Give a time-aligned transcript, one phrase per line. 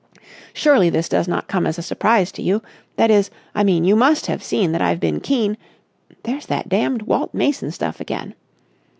[0.51, 2.63] Surely this does not come as a surprise to you?
[2.95, 5.57] That is, I mean, you must have seen that I've been keen....
[6.23, 8.33] There's that damned Walt Mason stuff again!"